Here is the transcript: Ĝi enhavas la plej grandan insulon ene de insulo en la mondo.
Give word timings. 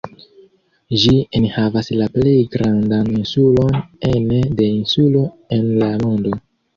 Ĝi 1.01 1.11
enhavas 1.39 1.89
la 1.99 2.07
plej 2.15 2.33
grandan 2.55 3.11
insulon 3.17 3.77
ene 4.13 4.39
de 4.61 4.65
insulo 4.79 5.23
en 5.59 5.63
la 5.83 5.91
mondo. 6.05 6.33